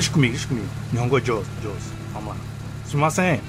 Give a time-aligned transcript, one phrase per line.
[0.00, 0.62] しくみ、しくみ。
[0.90, 1.46] 日本語上、上手。
[2.84, 3.40] すみません。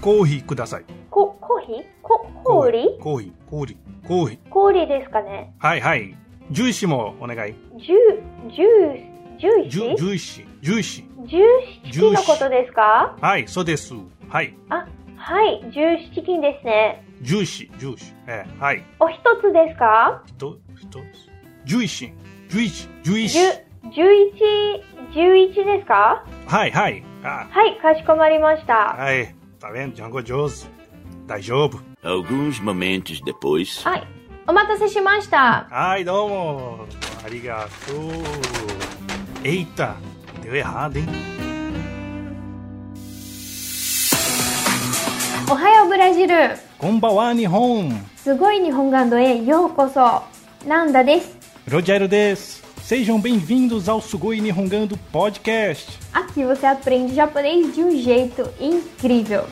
[0.00, 0.84] コーヒーください。
[1.10, 1.84] こ、コーヒー？
[2.02, 4.38] こ、氷、氷、氷。
[4.50, 5.52] 氷ですかね。
[5.58, 6.16] はいはい。
[6.50, 7.54] ジューシーもお願い。
[7.78, 11.26] ジュ、ジュー、ジューシージューシー、ジューシー。
[11.26, 13.16] ジューシーのことですか？
[13.20, 13.94] はい、そうです。
[14.28, 14.54] はい。
[14.68, 14.86] あ、
[15.16, 17.04] はい、ジューシーチキンですね。
[17.22, 18.14] ジューシー、ジューシー。
[18.28, 18.84] え、はい。
[19.00, 20.22] お一つですか？
[20.26, 21.00] ひと、ひと。
[21.64, 22.12] ジューシー、
[22.48, 23.67] ジューシー、ジューシー。
[23.92, 26.24] 11、ですか？
[26.46, 27.02] はいはい。
[27.24, 28.96] あはい、かしこまりました。
[28.96, 29.34] はい。
[29.60, 30.54] たべん、ジャンゴ上手。
[31.26, 31.78] 大丈夫。
[32.02, 33.88] Alguns momentos depois.
[33.88, 34.06] はい。
[34.46, 35.68] お待たせしました。
[35.70, 36.86] はい、どうも。
[37.24, 37.98] ありがとう。
[39.44, 39.66] え
[45.50, 46.56] おはようブラジル。
[46.78, 47.90] こんばんは日本。
[48.16, 50.22] すごい日本語へようこそ。
[50.66, 51.36] ランダです。
[51.68, 52.57] ロジャルです。
[52.88, 55.98] Sejam bem-vindos ao Sugoi Nihongando Podcast.
[56.10, 59.44] Aqui você aprende japonês de um jeito incrível.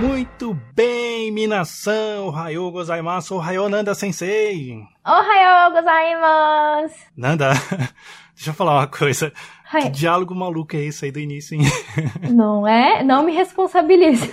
[0.00, 2.28] Muito bem, minação.
[2.28, 3.34] Ohayou gozaimasu.
[3.34, 4.88] Ohayou Nanda Sensei.
[5.06, 6.94] Ohayou gozaimasu.
[7.14, 7.52] Nanda,
[8.34, 9.34] deixa eu falar uma coisa.
[9.70, 11.62] Que diálogo maluco é esse aí do início, hein?
[12.34, 13.04] Não é?
[13.04, 14.26] Não me responsabiliza.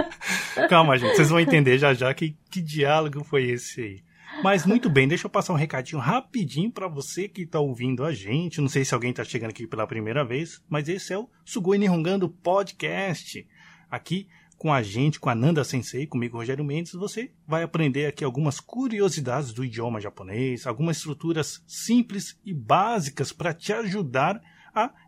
[0.68, 4.06] Calma, gente, vocês vão entender já já que, que diálogo foi esse aí.
[4.42, 8.12] Mas muito bem, deixa eu passar um recadinho rapidinho pra você que tá ouvindo a
[8.12, 8.60] gente.
[8.60, 11.78] Não sei se alguém tá chegando aqui pela primeira vez, mas esse é o Sugoi
[11.78, 13.46] Nihongando Podcast.
[13.90, 18.24] Aqui com a gente, com a Nanda Sensei, comigo Rogério Mendes, você vai aprender aqui
[18.24, 24.55] algumas curiosidades do idioma japonês, algumas estruturas simples e básicas para te ajudar a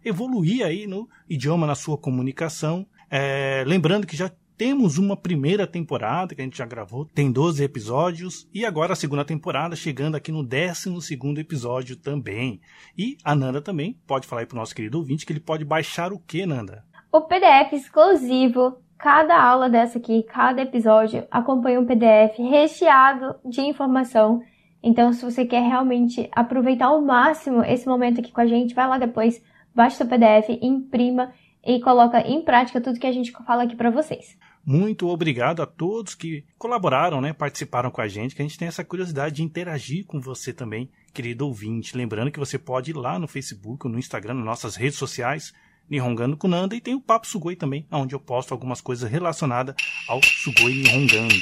[0.04, 2.86] evoluir aí no idioma, na sua comunicação.
[3.10, 7.62] É, lembrando que já temos uma primeira temporada que a gente já gravou, tem 12
[7.62, 12.60] episódios, e agora a segunda temporada chegando aqui no 12 episódio também.
[12.96, 16.12] E a Nanda também pode falar aí pro nosso querido ouvinte que ele pode baixar
[16.12, 16.84] o que, Nanda?
[17.12, 18.78] O PDF exclusivo.
[18.98, 24.42] Cada aula dessa aqui, cada episódio, acompanha um PDF recheado de informação.
[24.82, 28.88] Então, se você quer realmente aproveitar ao máximo esse momento aqui com a gente, vai
[28.88, 29.40] lá depois,
[29.74, 31.32] baixa o PDF, imprima
[31.64, 34.36] e coloca em prática tudo que a gente fala aqui para vocês.
[34.64, 38.68] Muito obrigado a todos que colaboraram, né, participaram com a gente, que a gente tem
[38.68, 41.96] essa curiosidade de interagir com você também, querido ouvinte.
[41.96, 45.54] Lembrando que você pode ir lá no Facebook no Instagram, nas nossas redes sociais,
[45.88, 49.74] Nihongando com Nanda, e tem o Papo Sugoi também, onde eu posto algumas coisas relacionadas
[50.06, 51.34] ao Sugoi Nihongando.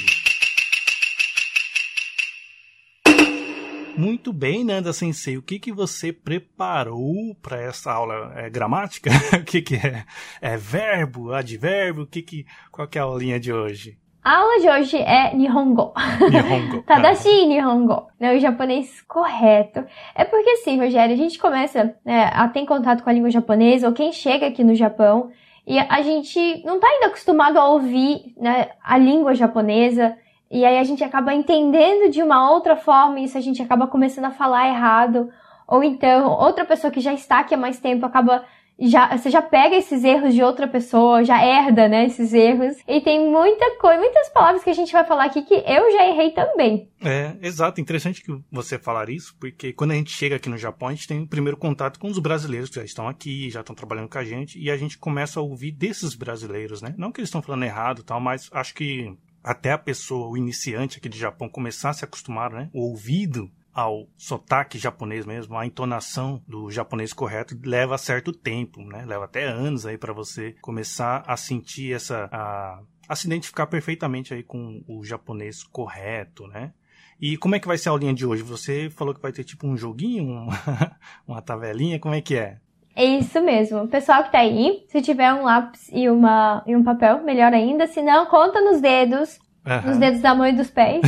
[3.97, 5.37] Muito bem, Nanda Sensei.
[5.37, 8.31] O que, que você preparou para essa aula?
[8.35, 9.09] É gramática?
[9.33, 10.05] o que, que é?
[10.39, 12.03] É verbo, advérbio?
[12.03, 13.97] O que que, qual que é a aulinha de hoje?
[14.23, 15.93] A aula de hoje é Nihongo.
[16.29, 16.83] Nihongo.
[16.83, 19.83] Tadashi Nihongo, né, o japonês correto.
[20.13, 23.87] É porque assim, Rogério, a gente começa né, a ter contato com a língua japonesa,
[23.87, 25.31] ou quem chega aqui no Japão,
[25.65, 30.15] e a gente não tá ainda acostumado a ouvir né, a língua japonesa,
[30.49, 33.87] e aí a gente acaba entendendo de uma outra forma, e isso a gente acaba
[33.87, 35.29] começando a falar errado,
[35.67, 38.45] ou então outra pessoa que já está aqui há mais tempo acaba
[38.79, 42.75] já, você já pega esses erros de outra pessoa, já herda, né, esses erros.
[42.87, 46.07] E tem muita coisa, muitas palavras que a gente vai falar aqui que eu já
[46.07, 46.89] errei também.
[47.03, 47.81] É, exato.
[47.81, 51.07] Interessante que você falar isso, porque quando a gente chega aqui no Japão, a gente
[51.07, 54.19] tem o primeiro contato com os brasileiros que já estão aqui, já estão trabalhando com
[54.19, 56.93] a gente, e a gente começa a ouvir desses brasileiros, né?
[56.97, 60.97] Não que eles estão falando errado tal, mas acho que até a pessoa, o iniciante
[60.97, 62.69] aqui do Japão, começar a se acostumar, né?
[62.73, 69.05] O ouvido ao sotaque japonês mesmo, a entonação do japonês correto leva certo tempo, né?
[69.05, 74.33] Leva até anos aí para você começar a sentir essa a, a se identificar perfeitamente
[74.33, 76.73] aí com o japonês correto, né?
[77.21, 78.43] E como é que vai ser a aulinha de hoje?
[78.43, 82.59] Você falou que vai ter tipo um joguinho, uma, uma tabelinha, como é que é?
[82.99, 83.87] É isso mesmo.
[83.87, 87.85] Pessoal que tá aí, se tiver um lápis e, uma, e um papel, melhor ainda.
[87.85, 89.87] Se não, conta nos dedos, Aham.
[89.89, 91.01] nos dedos da mão e dos pés.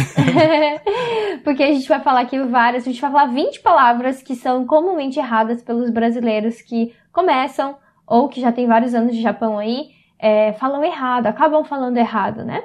[1.44, 4.68] Porque a gente vai falar aqui várias, a gente vai falar 20 palavras que são
[4.68, 7.76] comumente erradas pelos brasileiros que começam
[8.06, 9.88] ou que já tem vários anos de Japão aí,
[10.20, 12.64] é, falam errado, acabam falando errado, né?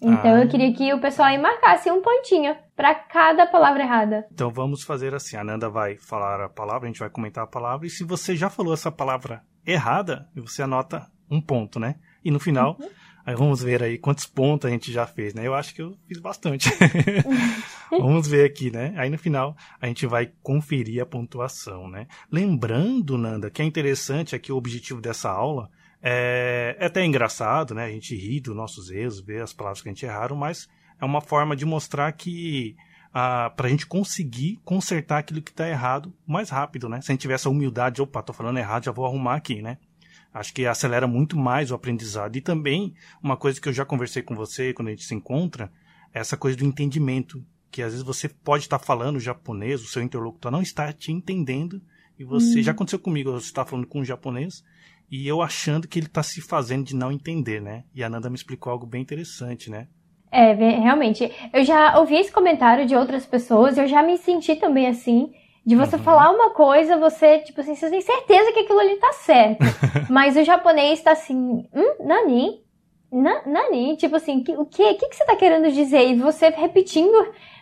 [0.00, 0.40] Então Ah.
[0.40, 4.26] eu queria que o pessoal aí marcasse um pontinho pra cada palavra errada.
[4.32, 7.46] Então vamos fazer assim, a Nanda vai falar a palavra, a gente vai comentar a
[7.46, 11.94] palavra, e se você já falou essa palavra errada, você anota um ponto, né?
[12.24, 12.76] E no final,
[13.24, 15.46] aí vamos ver aí quantos pontos a gente já fez, né?
[15.46, 16.70] Eu acho que eu fiz bastante.
[17.88, 18.92] vamos ver aqui, né?
[18.96, 22.08] Aí no final a gente vai conferir a pontuação, né?
[22.32, 25.70] Lembrando, Nanda, que é interessante aqui o objetivo dessa aula
[26.02, 27.84] é, é até engraçado, né?
[27.84, 30.68] A gente ri dos nossos erros, ver as palavras que a gente erraram, mas
[31.02, 32.76] é uma forma de mostrar que
[33.12, 37.00] ah, para a gente conseguir consertar aquilo que está errado mais rápido, né?
[37.00, 39.78] Se a gente tiver essa humildade, opa, tô falando errado, já vou arrumar aqui, né?
[40.32, 42.36] Acho que acelera muito mais o aprendizado.
[42.36, 45.72] E também, uma coisa que eu já conversei com você quando a gente se encontra,
[46.14, 47.44] é essa coisa do entendimento.
[47.68, 51.82] Que às vezes você pode estar falando japonês, o seu interlocutor não está te entendendo,
[52.16, 52.60] e você.
[52.60, 52.62] Hum.
[52.62, 54.62] Já aconteceu comigo, você está falando com um japonês,
[55.10, 57.84] e eu achando que ele está se fazendo de não entender, né?
[57.92, 59.88] E a Nanda me explicou algo bem interessante, né?
[60.32, 61.30] É, realmente.
[61.52, 65.30] Eu já ouvi esse comentário de outras pessoas, eu já me senti também assim,
[65.64, 66.02] de você Uhum.
[66.02, 69.60] falar uma coisa, você, tipo assim, você tem certeza que aquilo ali tá certo.
[70.10, 72.60] Mas o japonês tá assim, hum, nani?
[73.12, 73.94] Na, nani?
[73.98, 76.08] Tipo assim, que- o que, o que, que você tá querendo dizer?
[76.08, 77.12] E você repetindo,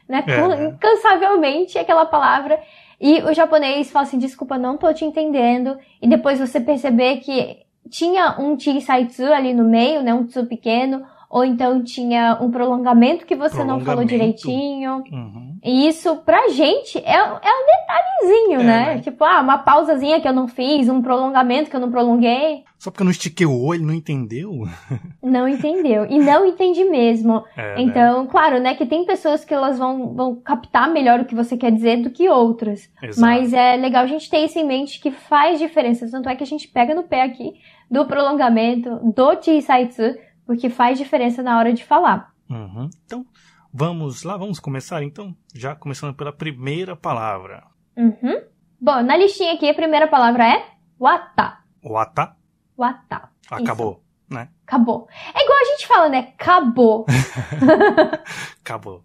[0.09, 0.69] né, É, né?
[0.69, 2.61] incansavelmente aquela palavra.
[3.01, 5.77] E o japonês fala assim, desculpa, não tô te entendendo.
[6.01, 7.59] E depois você perceber que
[7.91, 13.25] tinha um chisaitsu ali no meio, né, um tsu pequeno, ou então tinha um prolongamento
[13.25, 14.09] que você não falou Prolongamento.
[14.09, 15.05] direitinho.
[15.13, 15.59] Uhum.
[15.63, 18.95] E isso, pra gente, é, é um detalhezinho, É, né?
[18.97, 19.01] né?
[19.01, 22.65] Tipo, ah, uma pausazinha que eu não fiz, um prolongamento que eu não prolonguei.
[22.79, 24.51] Só porque eu não estiquei o olho, ele não entendeu?
[25.23, 26.07] Não entendeu.
[26.07, 27.45] E não entendi mesmo.
[27.57, 27.83] É, né?
[27.83, 31.57] Então, claro, né, que tem pessoas que elas vão, vão captar melhor o que você
[31.59, 32.91] quer dizer do que outras.
[33.03, 33.21] Exato.
[33.21, 36.11] Mas é legal a gente ter isso em mente que faz diferença.
[36.11, 37.53] Tanto é que a gente pega no pé aqui
[37.91, 40.15] do prolongamento, do chisaitsu,
[40.51, 42.35] porque faz diferença na hora de falar.
[42.51, 42.91] Uhum.
[43.05, 43.25] Então,
[43.73, 45.33] vamos lá, vamos começar então?
[45.55, 47.63] Já começando pela primeira palavra.
[47.97, 48.43] Uhum.
[48.81, 50.67] Bom, na listinha aqui, a primeira palavra é
[50.99, 51.59] wata.
[51.85, 52.37] Wata,
[52.77, 53.29] Wata.
[53.49, 54.49] acabou, né?
[54.67, 55.09] Acabou.
[55.33, 56.33] É igual a gente fala, né?
[56.37, 57.07] Acabou.
[58.61, 59.05] Acabou.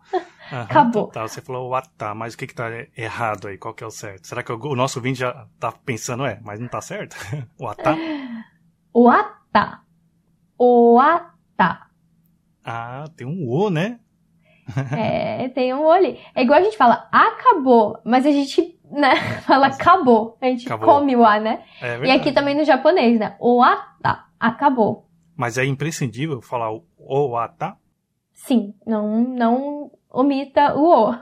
[0.52, 1.08] Aham, Acabou.
[1.10, 3.60] tá, você falou wata, mas o que que tá errado aí?
[3.60, 4.26] Qual que é o certo?
[4.26, 7.16] Será que o o nosso ouvinte já tá pensando, é, mas não tá certo?
[7.62, 7.96] wata?
[8.92, 9.82] Wata.
[10.60, 11.35] Wata.
[12.64, 14.00] Ah, tem um o, né?
[14.98, 16.18] É, tem um olho.
[16.34, 19.16] É igual a gente fala acabou, mas a gente, né,
[19.46, 20.38] fala acabou.
[20.42, 20.88] A gente Acabou.
[20.96, 21.64] come o a, né?
[21.82, 23.36] É E aqui também no japonês, né?
[23.40, 24.26] Wata.
[24.40, 25.08] Acabou.
[25.36, 27.76] Mas é imprescindível falar o o wata?
[28.34, 31.16] Sim, não, não omita o o.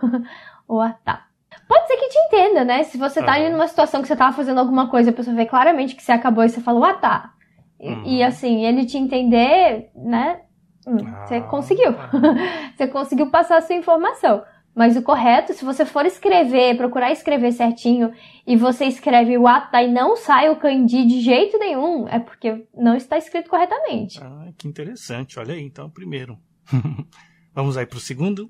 [0.78, 1.22] Wata.
[1.68, 2.84] Pode ser que te entenda, né?
[2.84, 3.52] Se você tá ali Aham.
[3.54, 6.44] numa situação que você tava fazendo alguma coisa, a pessoa vê claramente que você acabou
[6.44, 7.30] e você fala wata.
[7.30, 7.43] E,
[7.84, 8.04] Uhum.
[8.06, 10.42] e assim, ele te entender, né?
[10.88, 11.94] hum, você Ah, conseguiu.
[11.94, 12.10] tá.
[12.76, 14.44] você conseguiu passar a sua informação.
[14.76, 18.12] Mas o correto, se você for escrever, procurar escrever certinho,
[18.48, 22.66] e você escreve o ata e não sai o kanji de jeito nenhum, é porque
[22.74, 24.20] não está escrito corretamente.
[24.20, 25.38] Ah, que interessante.
[25.40, 26.40] Olha aí, então, primeiro.
[27.54, 28.50] Vamos aí pro segundo.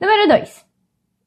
[0.00, 0.64] Número 2.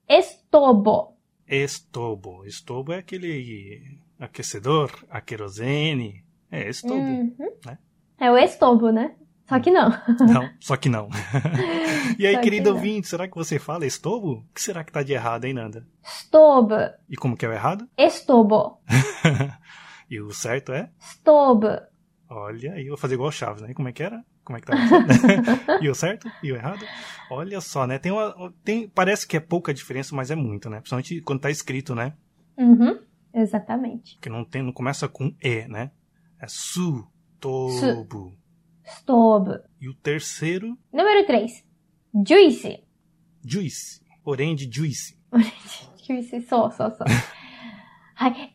[0.07, 1.17] Estobo.
[1.47, 2.45] Estobo.
[2.45, 3.81] Estobo é aquele
[4.19, 6.23] aquecedor, a querosene.
[6.51, 6.95] É, estobo.
[6.95, 7.35] Uhum.
[7.65, 7.77] né?
[8.19, 9.15] É o estobo, né?
[9.47, 9.89] Só que não.
[10.31, 11.09] Não, só que não.
[12.19, 12.75] e aí, Só que querido não.
[12.75, 14.33] ouvinte, será que você fala estobo?
[14.33, 15.87] O que será que tá de errado, hein, Nanda?
[16.03, 16.75] Stobo.
[17.09, 17.89] E como que é o errado?
[17.97, 18.79] Estobo.
[20.07, 20.91] e o certo é?
[20.99, 21.67] Stobo.
[22.29, 23.73] Olha aí, eu vou fazer igual o Chaves, né?
[23.73, 24.23] Como é que era?
[24.43, 24.75] Como é que tá?
[25.81, 26.31] e o certo?
[26.43, 26.85] E o errado?
[27.31, 27.97] Olha só, né?
[27.97, 30.77] Tem uma, tem, parece que é pouca diferença, mas é muito, né?
[30.77, 32.13] Principalmente quando tá escrito, né?
[32.55, 32.99] Uhum.
[33.33, 34.15] Exatamente.
[34.15, 35.89] Porque não, tem, não começa com E, né?
[36.41, 37.05] É su,
[37.39, 38.33] tobo.
[38.85, 39.59] Stobo.
[39.79, 41.63] E o terceiro, Número 3.
[42.27, 42.83] Juice.
[43.45, 44.01] juice.
[44.25, 45.17] Orange juice.
[46.07, 47.03] Juice, só, só, só.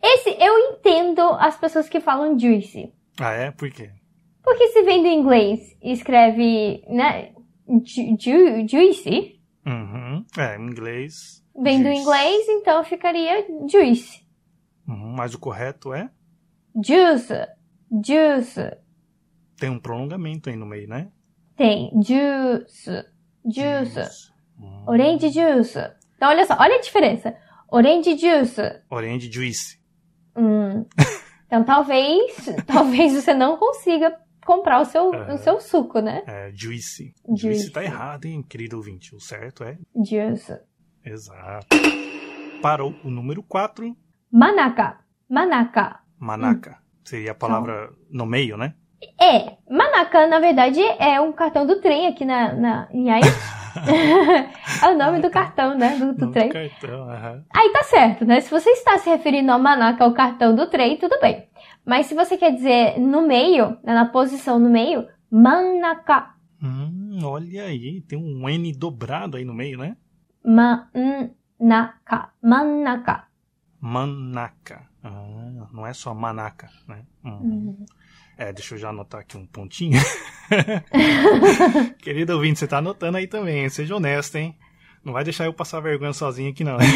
[0.02, 2.92] Esse eu entendo as pessoas que falam juice.
[3.20, 3.50] Ah, é?
[3.52, 3.90] Por quê?
[4.42, 7.32] Porque se vem do inglês e escreve, né?
[7.84, 10.24] Ju, ju- juice, Uhum.
[10.36, 11.42] É, em inglês.
[11.58, 12.00] vem do juice.
[12.02, 14.22] inglês, então ficaria juice.
[14.86, 16.10] Uhum, mas o correto é?
[16.74, 17.32] Juice.
[18.02, 18.76] Juice.
[19.56, 21.10] Tem um prolongamento aí no meio, né?
[21.56, 23.04] Tem juice.
[23.44, 24.30] Juice.
[24.58, 24.84] Hum.
[24.86, 25.78] Orange juice.
[26.16, 27.36] Então olha só, olha a diferença.
[27.70, 28.60] Orange juice.
[28.90, 29.78] Orange juice.
[30.36, 30.84] Hum.
[31.46, 36.24] Então talvez, talvez você não consiga comprar o seu, o seu suco, né?
[36.26, 37.14] É, juice.
[37.28, 37.42] Juice.
[37.42, 39.14] Juice tá errado, hein, querido ouvinte.
[39.14, 40.58] O certo é Juice.
[41.04, 41.68] exato.
[42.60, 43.96] Para o, número 4,
[44.32, 44.98] Manaka.
[45.28, 46.00] Manaka.
[46.18, 46.78] manaca.
[47.04, 48.75] Seria a palavra no meio, né?
[49.20, 53.28] É, Manaka, na verdade, é um cartão do trem aqui na, na, em Haiti.
[54.82, 55.96] é o nome do cartão, né?
[55.96, 56.49] Do, do trem.
[56.49, 57.44] cartão, aham.
[57.54, 58.40] Aí tá certo, né?
[58.40, 61.49] Se você está se referindo ao Manaka, ao cartão do trem, tudo bem.
[61.84, 66.34] Mas se você quer dizer no meio, né, na posição no meio, Manaka.
[66.62, 69.96] Hum, olha aí, tem um N dobrado aí no meio, né?
[70.44, 72.30] Manaka.
[72.40, 73.25] Manaka.
[73.80, 74.93] Manaca.
[75.03, 77.03] Ah, não é só manaca, né?
[77.23, 77.39] Hum.
[77.41, 77.85] Hum.
[78.38, 79.99] É, deixa eu já anotar aqui um pontinho.
[81.99, 83.69] Querido ouvinte, você tá anotando aí também, hein?
[83.69, 84.57] seja honesto, hein?
[85.03, 86.77] Não vai deixar eu passar vergonha sozinho aqui, não.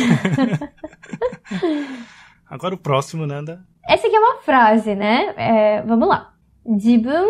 [2.49, 3.65] Agora o próximo, Nanda.
[3.87, 5.33] Essa aqui é uma frase, né?
[5.37, 6.33] É, vamos lá.
[6.65, 7.25] 自分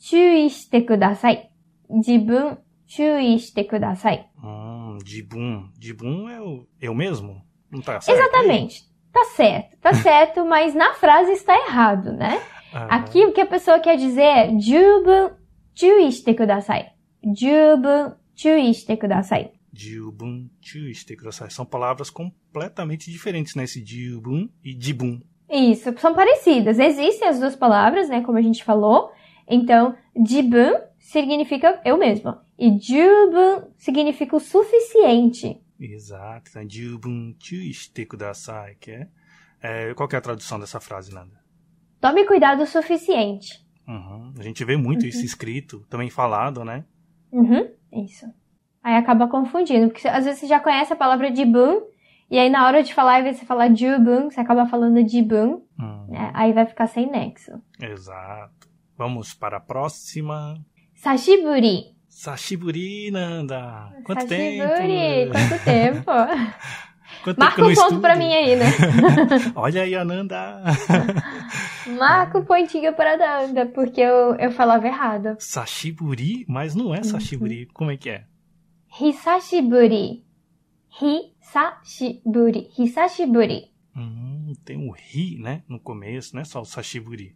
[0.00, 1.52] 注意してください。
[1.88, 2.58] 自分
[2.88, 4.28] 注意してください。
[4.42, 5.70] Hum, Jibun.
[5.78, 7.44] Jibun é o eu mesmo?
[7.70, 8.18] Não tá certo?
[8.18, 8.82] Exatamente.
[9.17, 12.39] tá certo, tá certo, mas na frase está errado, né?
[12.73, 12.97] Ah.
[12.97, 15.31] Aqui o que a pessoa quer dizer é jubun
[15.73, 16.87] chuishite kudasai.
[17.23, 19.51] Jubun chuishite kudasai.
[21.15, 21.49] Kudasai.
[21.49, 23.63] São palavras completamente diferentes, né?
[23.63, 23.79] Esse
[24.63, 25.19] e jibun.
[25.49, 26.77] Isso, são parecidas.
[26.77, 28.21] Existem as duas palavras, né?
[28.21, 29.11] Como a gente falou.
[29.47, 29.95] Então,
[30.25, 32.43] jibun significa eu mesma.
[32.59, 35.61] E jubun significa o suficiente.
[35.79, 36.51] Exato.
[36.67, 39.07] Jibun, chuiste, kudasai, que é,
[39.61, 39.93] é...
[39.93, 41.39] Qual que é a tradução dessa frase, Nanda?
[41.99, 43.65] Tome cuidado o suficiente.
[43.87, 44.33] Uhum.
[44.37, 46.83] A gente vê muito isso escrito, também falado, né?
[47.31, 47.69] Uhum,
[48.05, 48.25] isso.
[48.83, 51.81] Aí acaba confundindo, porque às vezes você já conhece a palavra jibun,
[52.29, 55.07] e aí na hora de falar, ao invés de você falar jubun, você acaba falando
[55.07, 56.31] jibun, Hum, né?
[56.33, 57.51] aí vai ficar sem nexo.
[57.81, 58.67] Exato.
[58.97, 60.55] Vamos para a próxima.
[60.95, 61.95] Sashiburi.
[62.17, 63.93] Sashiburi, Nanda.
[64.03, 65.31] Quanto Sashiburi, tempo?
[65.33, 66.11] quanto tempo.
[67.23, 68.17] Quanto Marca tempo um ponto estudo?
[68.17, 68.65] mim aí, né?
[69.53, 70.63] Olha aí, Ananda.
[71.95, 75.35] Marca um pontinho para Nanda, porque eu, eu falava errado.
[75.37, 77.67] Sashiburi, mas não é Sashiburi.
[77.67, 78.25] Como é que é?
[78.99, 80.25] Hisashiburi.
[80.99, 82.71] Hisashiburi.
[82.79, 83.65] Hisashiburi.
[83.95, 85.61] Hum, tem um ri, né?
[85.69, 87.35] No começo, não é só o Sashiburi.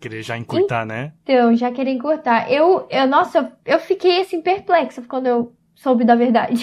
[0.00, 1.12] Querer já encurtar, né?
[1.24, 2.50] Então, já queria encurtar.
[2.50, 6.62] Eu, eu, nossa, eu, fiquei assim perplexa quando eu soube da verdade.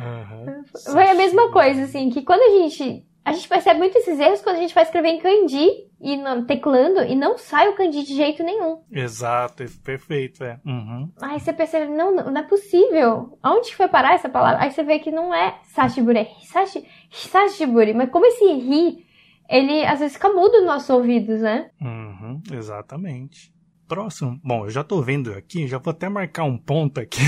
[0.00, 0.62] Aham.
[0.92, 3.06] Foi a mesma coisa, assim, que quando a gente.
[3.24, 5.68] A gente percebe muito esses erros quando a gente vai escrever em kanji
[6.00, 8.82] e teclando e não sai o kanji de jeito nenhum.
[8.90, 10.58] Exato, é perfeito, é.
[10.66, 11.08] Uhum.
[11.22, 13.38] Aí você percebe, não, não, é possível.
[13.40, 14.60] Aonde que foi parar essa palavra?
[14.60, 17.94] Aí você vê que não é sashiburi, é hisashi, hisashiburi.
[17.94, 19.06] Mas como esse ri,
[19.52, 21.70] ele às vezes fica mudo nos nossos ouvidos, né?
[21.80, 23.52] Uhum, exatamente.
[23.86, 24.40] Próximo.
[24.42, 27.20] Bom, eu já tô vendo aqui, já vou até marcar um ponto aqui.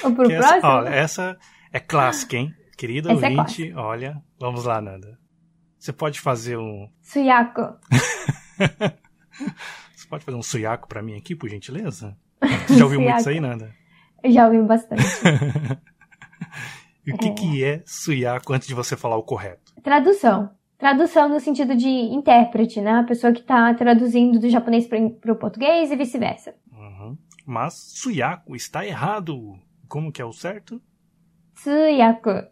[0.00, 0.70] Pro que essa, próximo?
[0.70, 1.38] ó, essa
[1.72, 2.54] é clássica, hein?
[2.76, 5.18] Querida Essa é ouvinte, olha, vamos lá, Nanda.
[5.78, 6.88] Você pode fazer um.
[7.02, 7.76] Suyako.
[9.94, 12.16] Você pode fazer um suiaco pra mim aqui, por gentileza?
[12.66, 13.74] Você já ouviu muito isso aí, Nanda?
[14.22, 15.02] Eu já ouvi bastante.
[17.04, 19.72] E o que, que é suiaco antes de você falar o correto?
[19.82, 20.50] Tradução.
[20.82, 22.90] Tradução no sentido de intérprete, né?
[22.94, 26.56] A pessoa que tá traduzindo do japonês para o português e vice-versa.
[26.72, 27.16] Uhum.
[27.46, 29.56] Mas suiaco está errado.
[29.86, 30.82] Como que é o certo?
[31.54, 32.48] Tsuyaku.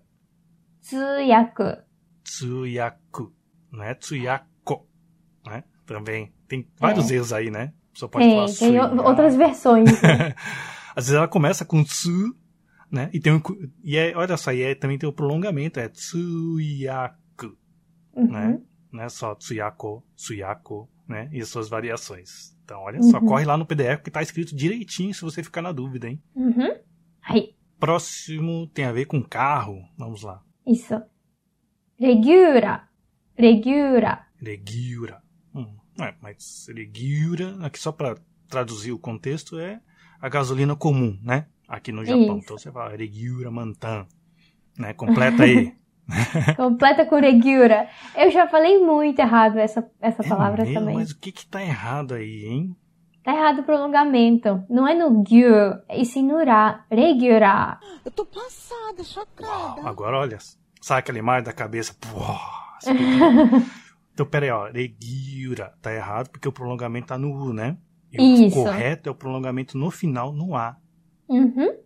[0.80, 1.82] Tsuyaku.
[2.22, 3.32] Tsuyaku.
[3.72, 4.86] Não é tsuyako.
[5.44, 5.64] Né?
[5.84, 6.32] Também.
[6.46, 7.72] Tem vários erros aí, né?
[7.88, 9.90] A pessoa pode Tem, falar tem outras versões.
[10.00, 10.36] né?
[10.94, 12.32] Às vezes ela começa com tsu,
[12.88, 13.10] né?
[13.12, 13.42] E tem um,
[13.82, 17.19] e é, olha só, e é, também tem o prolongamento, é tsuyaku?
[18.20, 18.64] Uhum.
[18.92, 21.28] Não é só tsuyako, tsuyako, né?
[21.32, 22.56] E as suas variações.
[22.64, 23.26] Então, olha só, Uhum.
[23.26, 26.20] corre lá no PDF que tá escrito direitinho se você ficar na dúvida, hein?
[26.34, 26.76] Uhum.
[27.22, 29.82] Aí, Próximo tem a ver com carro.
[29.96, 30.42] Vamos lá.
[30.66, 31.00] isso.
[31.98, 32.88] Regura.
[33.36, 34.26] Regura.
[34.40, 35.22] Regiura.
[35.54, 38.16] Hum, é, mas regiura, aqui só para
[38.48, 39.80] traduzir o contexto, é
[40.20, 41.46] a gasolina comum, né?
[41.68, 42.36] Aqui no Japão.
[42.38, 42.44] Isso.
[42.44, 44.06] Então você fala regiura mantan,
[44.78, 44.92] né?
[44.94, 45.74] Completa aí.
[46.56, 47.88] Completa com regura.
[48.16, 50.80] Eu já falei muito errado essa, essa palavra é mesmo?
[50.80, 50.94] também.
[50.96, 52.76] Mas o que que tá errado aí, hein?
[53.22, 54.64] Tá errado o prolongamento.
[54.68, 56.84] Não é no gyu, e sim no ra.
[56.90, 57.78] Regura.
[58.04, 59.86] Eu tô passada, chocada.
[59.86, 60.38] Agora, olha,
[60.80, 61.92] sai aquela imagem da cabeça.
[61.92, 62.10] Fica-
[64.12, 64.70] então, pera aí, ó.
[64.70, 65.74] Regiura.
[65.82, 67.76] Tá errado porque o prolongamento tá no U, né?
[68.12, 68.58] E Isso.
[68.58, 70.76] o correto é o prolongamento no final, no A.
[71.28, 71.76] Uhum.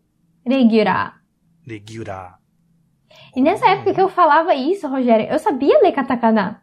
[0.47, 1.15] Regura.
[1.67, 2.35] Regiura.
[3.37, 6.63] E nessa época que eu falava isso, Rogério, eu sabia ler katakana.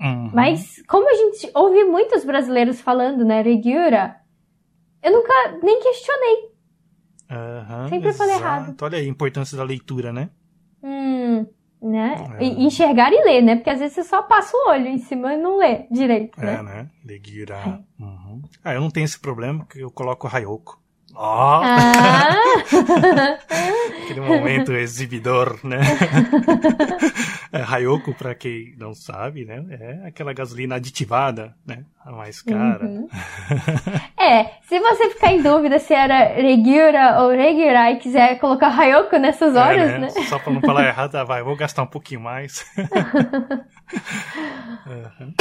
[0.00, 0.30] Uhum.
[0.32, 4.16] Mas como a gente ouve muitos brasileiros falando, né, regura,
[5.02, 6.48] eu nunca nem questionei.
[7.30, 8.76] Aham, Sempre falei errado.
[8.80, 10.30] Olha aí a importância da leitura, né?
[10.82, 11.46] Hum,
[11.82, 12.14] né?
[12.38, 12.44] É.
[12.44, 13.56] E- Enxergar e ler, né?
[13.56, 16.44] Porque às vezes você só passa o olho em cima e não lê direito, É,
[16.46, 16.62] né?
[16.62, 16.90] né?
[17.06, 17.56] Regiura.
[17.56, 18.02] É.
[18.02, 18.42] Uhum.
[18.64, 20.80] Ah, eu não tenho esse problema porque eu coloco Hayoko.
[21.20, 22.32] Ó, Ah!
[24.04, 25.80] aquele momento exibidor, né?
[27.52, 29.64] é, Hayoko, pra quem não sabe, né?
[29.68, 31.82] É aquela gasolina aditivada, né?
[32.06, 32.84] A mais cara.
[32.84, 33.08] Uhum.
[34.16, 39.16] É, se você ficar em dúvida se era Regura ou Regura e quiser colocar Hayoko
[39.18, 40.10] nessas É, horas, né?
[40.28, 42.64] Só pra não falar errado, ah, vai, vou gastar um pouquinho mais.
[44.86, 45.34] Uhum.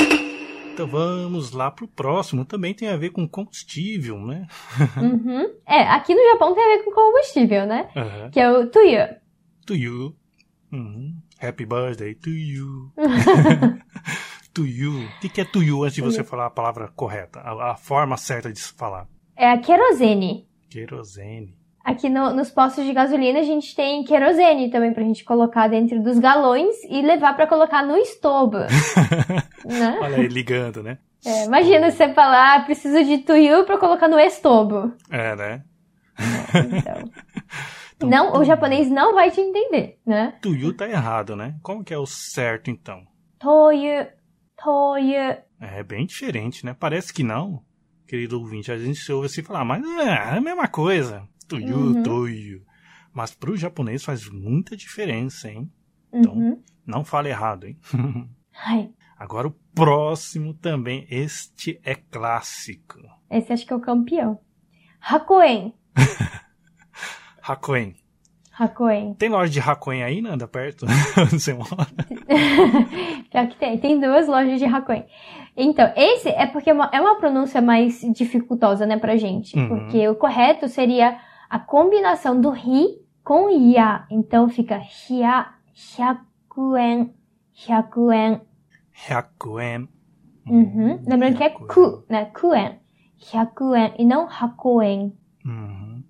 [0.78, 2.46] Então vamos lá pro próximo.
[2.46, 4.46] Também tem a ver com combustível, né?
[4.96, 5.52] Uhum.
[5.66, 7.90] É, aqui no Japão tem a ver com combustível, né?
[7.96, 8.30] Aham.
[8.30, 9.08] Que é o tuyu.
[9.66, 10.16] To you.
[10.72, 11.16] Uhum.
[11.42, 12.92] Happy birthday to you.
[14.54, 15.04] to you.
[15.04, 17.40] O que, que é to you antes de você falar a palavra correta?
[17.40, 19.08] A, a forma certa de se falar.
[19.36, 20.48] É a querosene.
[20.70, 21.58] Querosene.
[21.88, 26.04] Aqui no- nos postos de gasolina a gente tem querosene também pra gente colocar dentro
[26.04, 28.58] dos galões e levar pra colocar no estobo.
[29.66, 29.98] né?
[30.02, 30.98] Olha aí, ligando, né?
[31.26, 34.92] É, imagina você falar, ah, preciso de tuyu pra colocar no estobo.
[35.10, 35.64] É, né?
[37.96, 40.34] Então, não, o japonês não vai te entender, né?
[40.44, 41.56] To you tá errado, né?
[41.64, 43.02] Como que é o certo, então?
[43.40, 44.06] Toyu,
[44.64, 45.38] toyu.
[45.60, 46.76] É bem diferente, né?
[46.80, 47.60] Parece que não,
[48.08, 48.72] querido ouvinte.
[48.72, 51.24] A gente se ouve assim falar, mas é, é a mesma coisa.
[51.48, 52.62] To you, Uhum.
[53.14, 55.72] Mas pro japonês faz muita diferença, hein?
[56.14, 56.62] Então- Uhum.
[56.86, 57.78] Não fala errado, hein?
[58.66, 61.06] Ai, Agora o próximo também.
[61.10, 63.00] Este é clássico.
[63.32, 64.40] esse acho que é o campeão.
[65.02, 65.74] Hakoen.
[67.42, 67.96] Hakuen.
[68.60, 69.14] Hakoen.
[69.16, 70.86] Tem loja de Hakuen aí, Nanda, perto?
[71.18, 71.88] Onde você mora?
[73.32, 73.78] Pior que tem.
[73.78, 75.06] Tem duas lojas de Hakoen.
[75.56, 79.58] Então, esse é porque é uma, é uma pronúncia mais dificultosa, né, pra gente.
[79.58, 79.68] Uhum.
[79.68, 84.06] Porque o correto seria a combinação do ri com ya.
[84.10, 87.14] Então fica hia, hyakuen,
[87.54, 88.42] hyakuen.
[89.10, 89.88] Hakuen.
[90.48, 91.04] Uhum.
[91.06, 92.26] Lembrando que é ku, né?
[92.26, 92.80] Kuen.
[93.18, 95.14] Hyakuen e não hakoen.
[95.46, 96.04] Uhum.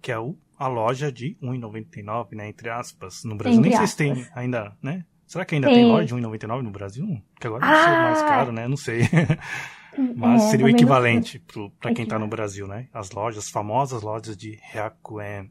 [0.00, 2.48] Que é o, a loja de R$1,99, né?
[2.48, 3.24] Entre aspas.
[3.24, 4.36] No Brasil, Entre nem sei se tem aspas.
[4.36, 5.04] ainda, né?
[5.26, 5.86] Será que ainda tem, Tem.
[5.90, 7.06] loja de R$1,99 no Brasil?
[7.40, 8.02] Que agora Ah!
[8.02, 8.68] mais caro, né?
[8.68, 9.00] Não sei.
[10.16, 12.26] Mas É, seria o equivalente pro, pra quem tá no.
[12.26, 12.88] Brasil, né?
[12.92, 15.50] As lojas, famosas lojas de Hyakuen.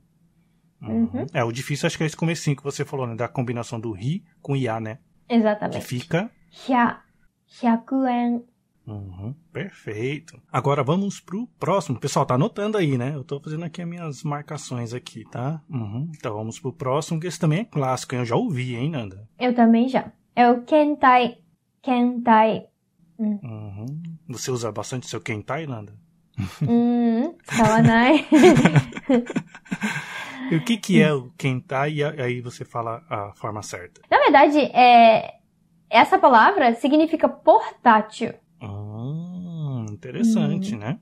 [0.82, 1.04] Uhum.
[1.14, 1.26] Uhum.
[1.32, 3.16] É, o difícil acho que é esse comecinho que você falou, né?
[3.16, 4.98] Da combinação do ri com ia, né?
[5.28, 5.86] Que Exatamente.
[5.86, 6.32] fica
[6.68, 7.02] Hya,
[7.62, 8.44] hyakuen.
[8.86, 10.42] Uhum, perfeito.
[10.52, 12.00] Agora vamos pro próximo.
[12.00, 13.14] Pessoal, tá anotando aí, né?
[13.14, 15.62] Eu tô fazendo aqui as minhas marcações aqui, tá?
[15.70, 16.12] Uhum.
[16.18, 18.22] Então vamos pro próximo, que esse também é clássico, hein?
[18.22, 19.30] Eu já ouvi, hein, Nanda?
[19.40, 20.12] Eu também já.
[20.36, 21.38] É o kentai.
[21.82, 22.66] Kentai.
[23.44, 24.02] Uhum.
[24.28, 25.94] Você usa bastante seu kentai, Nanda?
[26.68, 28.26] Hum, kawanai.
[30.52, 31.94] E o que que é o kentai?
[31.94, 34.02] E aí você fala a forma certa.
[34.12, 35.36] Na verdade, é,
[35.90, 38.34] essa palavra significa portátil.
[38.62, 41.00] Hum, interessante, né?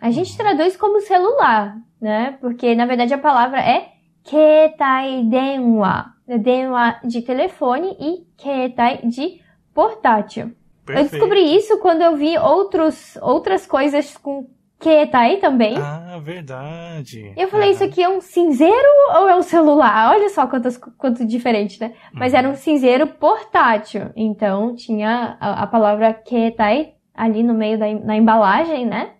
[0.00, 2.38] A gente traduz como celular, né?
[2.40, 3.92] Porque na verdade a palavra é
[4.24, 6.06] ketai denwa.
[6.26, 9.42] Denwa de telefone e ketai de
[9.74, 10.52] portátil.
[10.88, 11.10] Eu Perfeito.
[11.12, 15.76] descobri isso quando eu vi outros, outras coisas com ketai também.
[15.78, 17.32] Ah, verdade.
[17.36, 20.12] E eu falei, isso aqui é um cinzeiro ou é um celular?
[20.14, 21.94] Olha só quantas, quanto diferente, né?
[22.12, 22.38] Mas Uhum.
[22.38, 24.10] era um cinzeiro portátil.
[24.14, 29.10] Então tinha a, a palavra ketai ali no meio da na embalagem, né?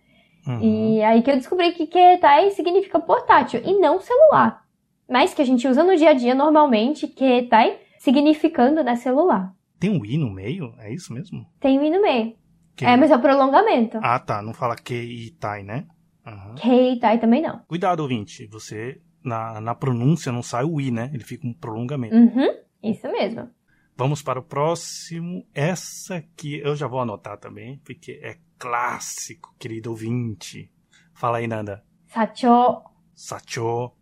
[0.47, 0.61] Uhum.
[0.61, 4.63] E aí que eu descobri que ketai significa portátil e não celular.
[5.09, 9.53] Mas que a gente usa no dia a dia normalmente, ketai significando, né, celular.
[9.79, 10.75] Tem um i no meio?
[10.79, 11.47] É isso mesmo?
[11.61, 12.37] Tem o i no meio.
[12.75, 13.99] Que- É, mas é o prolongamento.
[14.03, 14.43] Ah, tá.
[14.43, 15.87] Não fala que e tai, né?
[16.27, 16.55] Aham.
[16.57, 17.61] Keitai também não.
[17.67, 18.47] Cuidado, ouvinte.
[18.49, 21.11] Você, na, na pronúncia, não sai o i, né?
[21.15, 22.15] Ele fica um prolongamento.
[22.15, 22.49] Uhum,
[22.83, 23.49] isso mesmo.
[23.97, 25.47] Vamos para o próximo.
[25.55, 30.71] Essa aqui eu já vou anotar também, porque é clássico, querido ouvinte.
[31.15, 31.83] Fala aí, Nanda.
[32.09, 32.83] Sacho,
[33.15, 33.93] Sacho.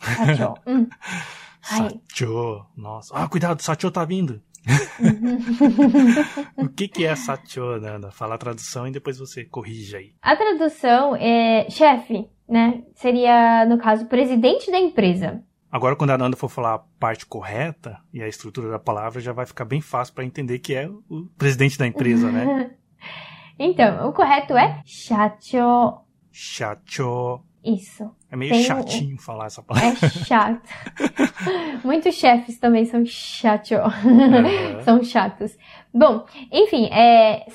[0.00, 0.54] sacho.
[0.66, 0.86] hum.
[1.70, 2.00] Ai.
[2.08, 2.66] Sacho.
[2.76, 3.14] Nossa.
[3.16, 4.42] Ah, cuidado, Sacho tá vindo.
[6.56, 8.10] O que, que é Sacho, Nanda?
[8.10, 10.14] Fala a tradução e depois você corrige aí.
[10.22, 12.82] A tradução é chefe, né?
[12.94, 15.42] Seria, no caso, presidente da empresa.
[15.70, 19.32] Agora, quando a Nanda for falar a parte correta e a estrutura da palavra, já
[19.32, 22.70] vai ficar bem fácil para entender que é o presidente da empresa, né?
[23.56, 26.00] Então, o correto é shacho.
[26.32, 27.40] Chacho.
[27.64, 28.10] Isso.
[28.30, 29.88] É meio Tem um- chatinho falar essa palavra.
[30.02, 30.60] É chato.
[31.82, 33.74] Muitos chefes também são chacho.
[33.76, 34.82] Aham.
[34.84, 35.56] são chatos.
[35.92, 37.46] Bom, enfim, é.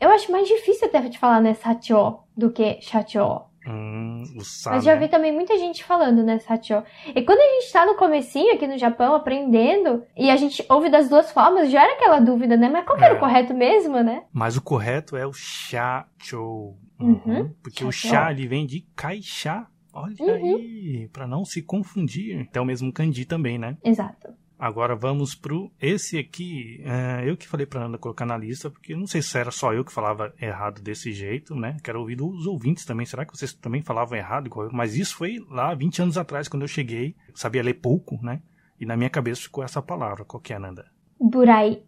[0.00, 3.42] Eu acho mais difícil até de falar, né, sacho, do que shacho.
[3.64, 5.00] Hum, o sa, Mas já né?
[5.02, 6.82] vi também muita gente falando, né, Sacho?
[7.14, 10.88] E quando a gente tá no comecinho aqui no Japão, aprendendo, e a gente ouve
[10.90, 12.68] das duas formas, já era aquela dúvida, né?
[12.68, 13.16] Mas qual que era É.
[13.16, 14.24] o correto mesmo, né?
[14.32, 16.74] Mas o correto é o chacho.
[17.02, 19.68] Uhum, Porque o chá ele vem de caixá.
[19.92, 20.30] Olha Uhum.
[20.34, 22.48] aí, para não se confundir.
[22.50, 23.76] Tem o mesmo kanji também, né?
[23.84, 24.32] Exato.
[24.58, 26.80] Agora vamos pro esse aqui.
[26.84, 29.74] é, eu que falei pra Ana colocar na lista, porque não sei se era só
[29.74, 31.76] eu que falava errado desse jeito, né?
[31.82, 33.04] Quero ouvir dos ouvintes também.
[33.04, 34.72] Será que vocês também falavam errado igual eu?
[34.72, 37.16] Mas isso foi lá 20 anos atrás, quando eu cheguei.
[37.28, 38.40] Eu sabia ler pouco, né?
[38.80, 40.24] E na minha cabeça ficou essa palavra.
[40.24, 40.86] Qual que é, Nanda?
[41.20, 41.82] Burai.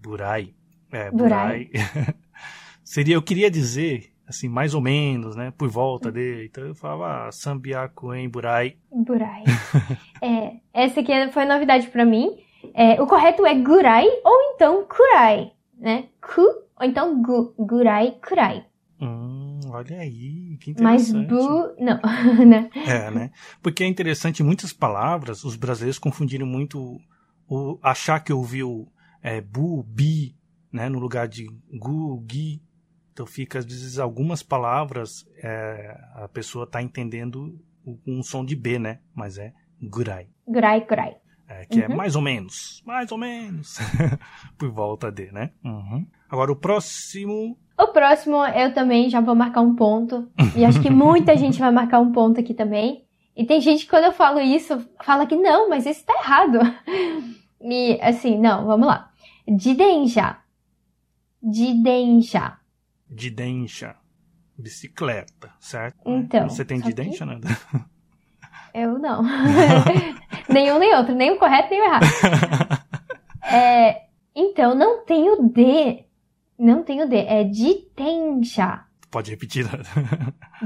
[0.00, 0.54] Burai.
[0.92, 1.64] É, Burai.
[1.64, 1.70] burai.
[2.84, 5.52] Seria, eu queria dizer, assim, mais ou menos, né?
[5.56, 6.46] Por volta dele.
[6.46, 8.76] Então eu falava ah, Sambiaku em Burai.
[8.90, 9.44] Burai.
[10.20, 12.36] é, essa aqui foi novidade pra mim.
[12.74, 16.08] É, o correto é Gurai ou então Kurai, né?
[16.20, 16.42] Ku
[16.78, 17.54] ou então Gu.
[17.58, 18.64] Gurai, Kurai.
[19.00, 21.28] Hum, olha aí, que Mas interessante.
[21.28, 22.00] Bu, não,
[22.46, 22.70] né?
[22.86, 23.30] É, né?
[23.62, 26.98] Porque é interessante, muitas palavras, os brasileiros confundiram muito
[27.48, 28.88] o achar que ouviu
[29.22, 30.34] é, bu, bi,
[30.72, 30.88] né?
[30.88, 32.62] No lugar de gu, gui.
[33.16, 37.58] Então fica, às vezes, algumas palavras é, a pessoa tá entendendo
[38.06, 38.98] um som de B, né?
[39.14, 40.28] Mas é gurai.
[40.46, 41.16] Gurai, Kurai.
[41.48, 41.96] É, que é Uhum.
[41.96, 43.78] mais ou menos, mais ou menos,
[44.58, 45.52] por volta de, né?
[45.64, 46.06] Uhum.
[46.28, 50.30] Agora o próximo, O próximo eu também já vou marcar um ponto.
[50.54, 53.06] E acho que muita gente vai marcar um ponto aqui também.
[53.34, 56.58] E tem gente que quando eu falo isso, fala que não, mas isso tá errado.
[57.58, 59.10] E assim, não, vamos lá.
[59.58, 60.36] Jidensha.
[61.42, 62.58] Jidensha.
[63.10, 63.94] Didensha,
[64.58, 65.98] bicicleta, certo?
[66.06, 66.90] Então, Você tem só que-
[67.26, 67.40] né?
[68.74, 69.22] Eu não.
[70.52, 72.06] nenhum nem outro, nem o correto nem o errado.
[73.48, 76.04] É, então, não tem o D.
[76.58, 77.16] Não tem o D.
[77.16, 78.84] É jitensha.
[79.08, 79.64] Pode repetir.
[79.64, 79.70] né?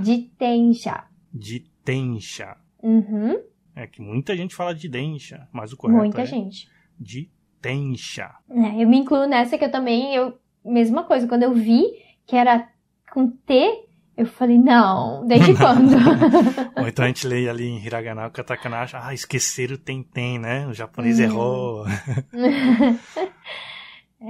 [0.03, 1.05] Jitensha.
[1.33, 2.57] Didensha.
[2.83, 3.38] Uhum,
[3.76, 6.68] É que muita gente fala Didensha, mas o correto muita é gente.
[6.98, 8.31] Didensha.
[8.48, 11.85] É, eu me incluo nessa que eu também, eu, mesma coisa, quando eu vi
[12.30, 12.68] que era
[13.12, 13.68] com T,
[14.16, 15.96] eu falei, não, desde quando?
[16.78, 20.38] Ou então a gente lê ali em hiragana o katakana, acha, ah, esqueceram o tem-tem,
[20.38, 20.64] né?
[20.68, 21.22] O japonês Hum.
[21.24, 21.84] errou.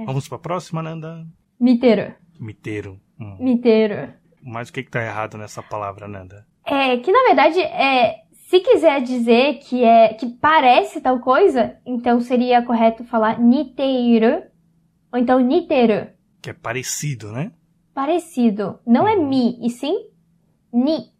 [0.05, 1.25] Vamos pra próxima, Nanda?
[1.59, 2.99] Miteiro, Miteiro.
[3.19, 3.37] Hum.
[3.39, 4.11] miteiro.
[4.41, 6.45] Mas o que que tá errado nessa palavra, Nanda?
[6.65, 8.15] É, que na verdade, é,
[8.49, 14.41] se quiser dizer que é, que parece tal coisa, então seria correto falar niteiru,
[15.11, 16.07] ou então niteru.
[16.41, 17.51] Que é parecido, né?
[17.93, 18.79] Parecido.
[18.85, 19.27] Não é Uhum.
[19.29, 20.07] mi, e sim
[20.73, 21.11] ni.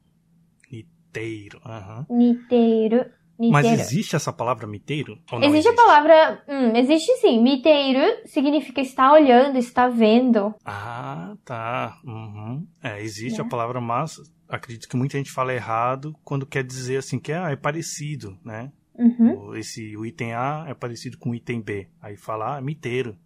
[0.71, 1.59] Miteiro.
[1.65, 2.05] aham.
[2.09, 3.05] Niteiru,
[3.37, 3.81] Mas niteru.
[3.81, 5.17] existe essa palavra miteiro?
[5.31, 6.43] Não Existe a palavra.
[6.47, 7.41] Hum, existe sim.
[7.41, 10.53] Miteiro significa estar olhando, estar vendo.
[10.63, 11.97] Ah, tá.
[12.05, 12.65] Uhum.
[12.81, 13.45] É, existe Né?
[13.45, 17.49] a palavra, mas acredito que muita gente fala errado quando quer dizer assim que ah,
[17.51, 18.71] é parecido, né?
[18.97, 19.47] Uhum.
[19.49, 21.89] O- Esse, o item A é parecido com o item B.
[22.01, 23.17] Aí fala, ah, miteiro.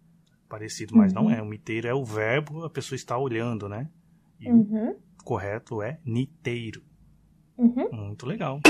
[0.48, 1.30] Parecido, mas não Uhum.
[1.32, 1.42] é.
[1.42, 3.88] O miteiro é o verbo, a pessoa está olhando, né?
[4.40, 4.90] E Uhum.
[5.20, 6.82] o correto é niteiro.
[7.58, 7.88] Uhum.
[7.92, 8.60] Muito legal.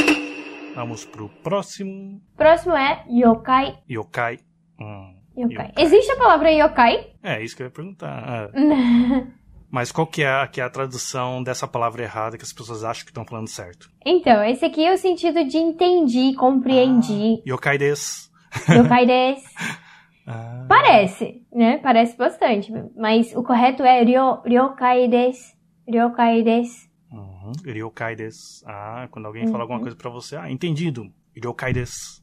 [0.74, 2.20] Vamos pro próximo.
[2.36, 3.78] Próximo é yokai.
[3.90, 4.38] Yokai.
[4.80, 5.66] Hum, Yokai.
[5.68, 5.84] Yokai.
[5.84, 7.14] Existe a palavra yokai?
[7.22, 8.08] É isso que eu ia perguntar.
[8.24, 8.50] Ah,
[9.68, 12.84] Mas qual que é, a, que é a tradução dessa palavra errada que as pessoas
[12.84, 13.90] acham que estão falando certo?
[14.04, 17.42] então, esse aqui é o sentido de entendi, compreendi.
[17.46, 18.30] Yokai desu.
[18.70, 19.42] Yokai desu.
[20.26, 21.78] Ah, Parece, né?
[21.78, 22.72] Parece bastante.
[22.96, 25.54] Mas o correto é ryo, ryokai desu.
[25.86, 26.86] Ryokai desu.
[27.12, 27.52] Uhum.
[27.64, 28.64] Ryokai desu.
[28.66, 29.62] Ah, quando alguém fala Uhum.
[29.62, 31.12] alguma coisa pra você, ah, entendido.
[31.34, 32.22] Ryokai desu.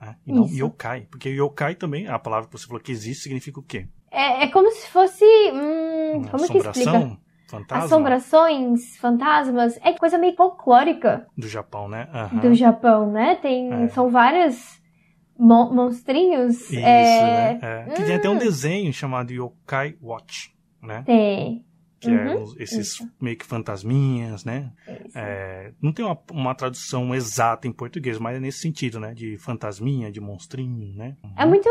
[0.00, 0.56] Ah, e não Isso.
[0.64, 1.06] yokai.
[1.10, 3.86] Porque yokai também, a palavra que você falou que existe, significa o quê?
[4.10, 5.24] É, é como se fosse.
[5.52, 6.90] Hum, como que explica?
[6.90, 7.18] assombração?
[7.48, 7.84] Fantasma?
[7.84, 9.76] Assombrações, fantasmas.
[9.82, 11.26] É coisa meio folclórica.
[11.36, 12.08] Do Japão, né?
[12.12, 12.40] Aham.
[12.40, 13.34] do Japão, né?
[13.36, 13.88] Tem, É.
[13.88, 14.79] São vários
[15.40, 16.56] mon- monstrinhos.
[16.70, 17.58] Isso, é...
[17.58, 17.58] né?
[17.62, 17.92] É.
[17.94, 18.38] Que tem até um Hum.
[18.38, 21.02] desenho chamado Yokai Watch, né?
[21.06, 21.64] Tem.
[21.98, 23.10] Que é Uhum, os- esses isso.
[23.20, 24.72] meio que fantasminhas, né?
[25.14, 29.12] É, não tem uma, uma tradução exata em português, mas é nesse sentido, né?
[29.12, 31.16] De fantasminha, de monstrinho, né?
[31.36, 31.68] É muito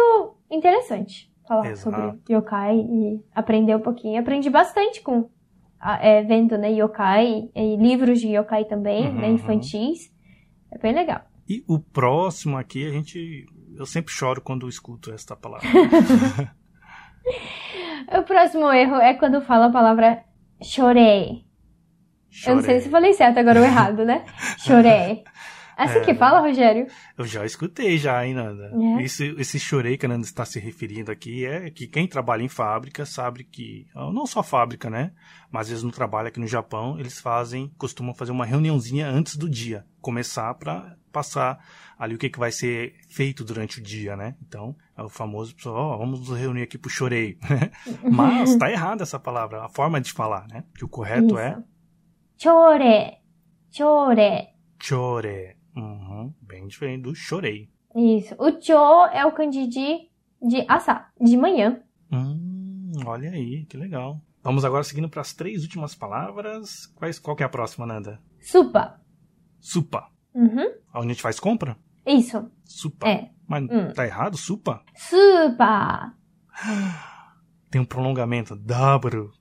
[0.51, 1.95] interessante falar Exato.
[1.95, 4.19] sobre yokai e aprender um pouquinho.
[4.21, 5.29] Aprendi bastante com
[5.99, 9.33] é, vendo né, yokai e livros de yokai também, Uhum, né, uhum.
[9.35, 10.11] infantis.
[10.71, 11.21] É bem legal.
[11.47, 13.47] E o próximo aqui, a gente.
[13.79, 15.65] Eu sempre choro quando escuto esta palavra.
[18.11, 20.23] O próximo erro é quando fala a palavra
[20.63, 21.45] chorei.
[22.45, 22.81] Eu não sei Chorei.
[22.81, 24.25] se falei certo agora ou errado, né?
[24.59, 25.23] Chorei.
[25.77, 26.87] Assim É, que fala, Rogério?
[27.17, 28.71] Eu já escutei já, hein, Nanda?
[28.99, 29.03] É?
[29.03, 32.49] Esse, esse chorei que a Nanda está se referindo aqui é que quem trabalha em
[32.49, 35.11] fábrica sabe que, não só fábrica, né?
[35.49, 39.37] Mas às vezes no trabalho aqui no Japão, eles fazem, costumam fazer uma reuniãozinha antes
[39.37, 39.85] do dia.
[40.01, 41.59] Começar para passar
[41.97, 44.35] ali o que, que vai ser feito durante o dia, né?
[44.41, 47.37] Então, é o famoso, pessoal, ó, vamos nos reunir aqui pro chorei.
[48.09, 50.63] Mas tá errada essa palavra, a forma de falar, né?
[50.75, 51.61] Que o correto é
[52.41, 53.17] Chore.
[53.69, 54.47] Chore.
[54.81, 55.57] chore.
[55.75, 57.69] Uhum, bem diferente do chorei.
[57.93, 58.33] Isso.
[58.39, 60.09] O cho é o kanji de,
[60.41, 61.81] de asa, de manhã.
[62.09, 64.21] Hum, olha aí, que legal.
[64.41, 66.85] Vamos agora seguindo para as três últimas palavras.
[66.95, 68.21] Quais, qual que é a próxima, Nanda?
[68.39, 69.01] Supa.
[69.59, 70.09] Supa.
[70.39, 70.71] Uhum.
[70.95, 71.77] Onde a gente faz compra?
[72.05, 72.49] Isso.
[72.65, 73.07] Supa.
[73.07, 73.29] É.
[73.47, 73.91] Mas Hum.
[73.93, 74.37] tá errado?
[74.37, 74.81] Supa?
[74.95, 76.13] Supa.
[77.69, 78.55] Tem um prolongamento.
[78.55, 79.31] W.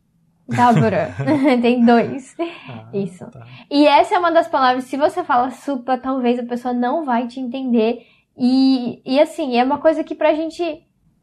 [0.49, 1.15] Dabura.
[1.63, 2.35] Tem dois.
[2.69, 3.27] Ah, Isso.
[3.31, 3.47] tá.
[3.71, 7.27] E essa é uma das palavras, se você fala supa, talvez a pessoa não vai
[7.27, 8.07] te entender.
[8.37, 10.63] E, e assim, é uma coisa que pra gente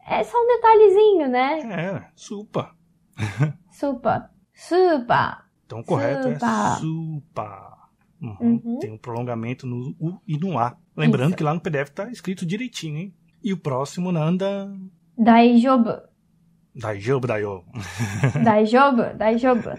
[0.07, 1.59] é só um detalhezinho, né?
[1.59, 2.71] É, supa.
[3.71, 4.29] Supa.
[4.53, 5.43] Supa.
[5.65, 6.45] Então correto Supa.
[6.45, 7.74] é supa.
[8.39, 8.61] Uhum.
[8.63, 8.79] Uhum.
[8.79, 10.75] Tem um prolongamento no U e no A.
[10.95, 11.37] Lembrando Isso.
[11.37, 13.13] que lá no PDF tá escrito direitinho, hein?
[13.43, 14.71] E o próximo, Nanda.
[15.17, 15.93] Daijobu.
[16.75, 17.63] Daijoubu, daio.
[18.43, 19.03] Daijobu.
[19.17, 19.69] Daijobu.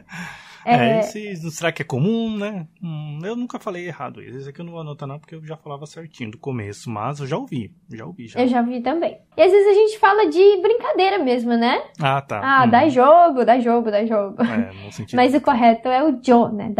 [0.64, 2.66] É, É, esse, será que é comum, né?
[2.82, 4.20] Hum, eu nunca falei errado.
[4.20, 6.90] Esse aqui eu não vou anotar não, porque eu já falava certinho do começo.
[6.90, 7.72] Mas eu já ouvi.
[7.92, 8.40] Já ouvi, já.
[8.40, 9.16] eu já vi também.
[9.37, 11.80] E às vezes a gente fala de brincadeira mesmo, né?
[12.00, 12.40] Ah, tá.
[12.42, 12.70] Ah, Hum.
[12.70, 14.42] daijobu, daijobu, daijobu.
[14.42, 15.16] É, no sentido.
[15.16, 16.70] Mas o correto é o jo, né?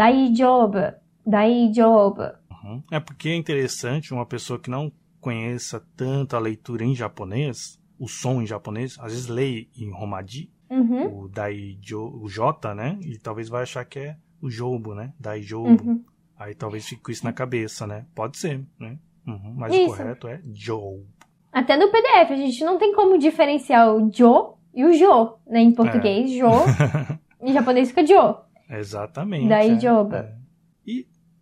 [1.27, 2.17] Daijobu.
[2.17, 2.37] Daijobu.
[2.63, 2.83] Uhum.
[2.91, 8.07] É porque é interessante uma pessoa que não conheça tanto a leitura em japonês, o
[8.07, 11.23] som em japonês, às vezes lê em Romaji, Uhum.
[11.23, 12.99] o Daijo, o J, né?
[13.01, 15.13] E talvez vai achar que é o Jobo, né?
[15.19, 15.69] Daijobu.
[15.69, 16.03] Uhum.
[16.37, 18.05] Aí talvez fique com isso na cabeça, né?
[18.13, 18.97] Pode ser, né?
[19.25, 19.53] Uhum.
[19.55, 19.85] Mas Isso.
[19.85, 21.03] o correto é Joe.
[21.51, 25.59] Até no PDF, a gente não tem como diferenciar o jo e o jo, né?
[25.61, 26.45] Em português, jo.
[27.41, 28.35] em japonês fica jo.
[28.69, 29.47] Exatamente.
[29.47, 30.15] Daijobu.
[30.15, 30.36] é.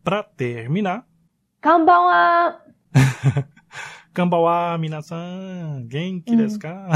[0.06, 1.04] Pra terminar,
[1.60, 2.56] Kanban
[4.14, 6.38] Kambawa minasan, genki Hum.
[6.38, 6.88] desu ka?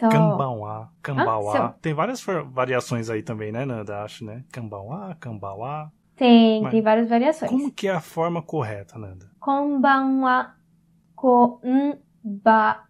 [0.00, 1.52] So, Kambawa, Kambawa.
[1.52, 2.20] seu- Tem várias
[2.52, 4.02] variações aí também, né, Nanda?
[4.02, 4.42] Acho, né?
[4.52, 5.92] Kambawa, Kambawa.
[6.16, 7.48] tem, Mas- tem várias variações.
[7.50, 9.30] Como que é a forma correta, Nanda?
[9.38, 10.54] Konbanwa.
[11.14, 12.80] Konbanwa.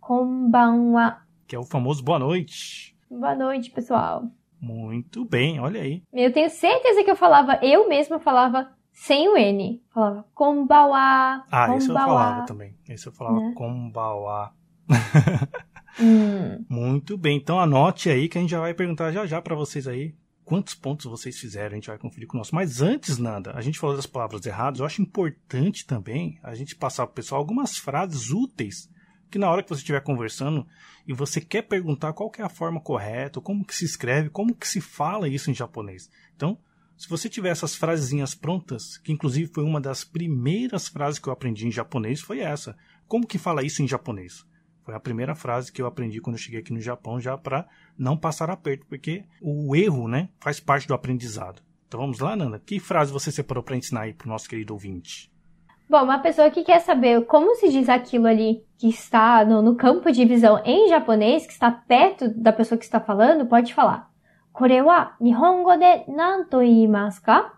[0.00, 1.16] Konbanwa.
[1.48, 2.94] Que é o famoso boa noite.
[3.10, 4.24] Boa noite, pessoal.
[4.66, 6.02] Muito bem, olha aí.
[6.12, 9.80] Eu tenho certeza que eu falava, eu mesma falava sem o N.
[9.94, 11.44] Falava konbawa.
[11.50, 12.74] Ah, esse eu falava também.
[12.88, 13.52] Esse eu falava Né?
[13.54, 14.52] Kombawa.
[16.00, 19.54] Hum, Muito bem, então anote aí que a gente já vai perguntar já já pra
[19.54, 22.54] vocês aí quantos pontos vocês fizeram, a gente vai conferir com o nosso.
[22.54, 26.76] Mas antes, Nanda, a gente falou das palavras erradas, eu acho importante também a gente
[26.76, 28.88] passar pro pessoal algumas frases úteis
[29.30, 30.66] que na hora que você estiver conversando
[31.06, 34.54] e você quer perguntar qual que é a forma correta, como que se escreve, como
[34.54, 36.10] que se fala isso em japonês.
[36.34, 36.58] Então,
[36.96, 41.32] se você tiver essas frasezinhas prontas, que inclusive foi uma das primeiras frases que eu
[41.32, 42.76] aprendi em japonês, foi essa.
[43.06, 44.44] Como que fala isso em japonês?
[44.82, 47.68] Foi a primeira frase que eu aprendi quando eu cheguei aqui no Japão, já para
[47.98, 51.60] não passar aperto, porque o erro, né, faz parte do aprendizado.
[51.88, 52.60] Então vamos lá, Nanda.
[52.64, 55.30] Que frase você separou para ensinar aí pro nosso querido ouvinte?
[55.89, 59.75] Bom, uma pessoa que quer saber como se diz aquilo ali que está no, no
[59.75, 64.09] campo de visão em japonês, que está perto da pessoa que está falando, pode falar.
[64.53, 67.53] これは日本語で何と言いますか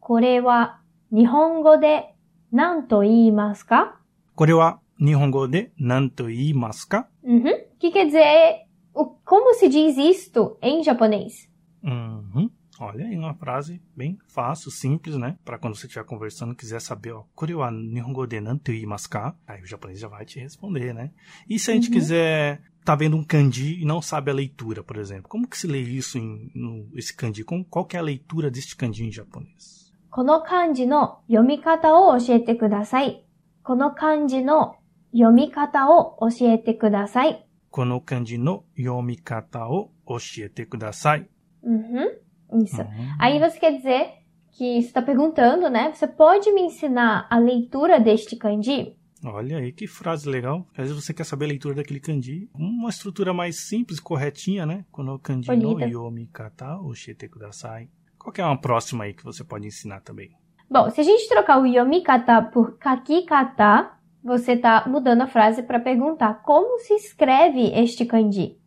[0.00, 2.14] これは日本語で
[2.52, 3.98] 何と言いますか
[4.34, 7.42] これは日本語で何と言いますか Uhum.
[7.78, 11.48] Que quer dizer, o, como se diz isto em japonês?
[11.82, 12.50] Uhum.
[12.80, 15.36] Olha aí uma frase bem fácil, simples, né?
[15.44, 19.36] Para quando você estiver conversando, quiser saber, ó, これは日本語で何と言いますか?
[19.46, 21.12] Aí o japonês já vai te responder, né?
[21.48, 21.94] E se a gente Uhum.
[21.94, 25.66] quiser tá vendo um kanji e não sabe a leitura, por exemplo, como que se
[25.68, 27.44] lê isso em no, esse kanji?
[27.44, 29.92] Como, qual que é a leitura deste kanji em japonês?
[30.10, 33.24] この漢字の読み方を教えてください。
[33.62, 34.76] この漢字の
[35.12, 37.46] 読み方を教えてください。
[37.70, 41.28] この漢字の読み方を教えてください.
[41.64, 42.08] Uhum.
[42.53, 42.81] Isso.
[42.81, 43.15] Uhum.
[43.19, 44.09] Aí você quer dizer
[44.51, 45.91] que você está perguntando, né?
[45.93, 48.95] Você pode me ensinar a leitura deste kanji?
[49.25, 50.65] Olha aí que frase legal.
[50.71, 52.49] Às vezes você quer saber a leitura daquele kanji.
[52.53, 54.85] Uma estrutura mais simples, corretinha, né?
[54.91, 57.89] Kono kanji no yomi kata oshite kudasai.
[58.17, 60.31] Qual que é uma próxima aí que você pode ensinar também?
[60.69, 63.91] Bom, se a gente trocar o yomikata por kakikata,
[64.23, 68.57] você está mudando a frase para perguntar como se escreve este kanji.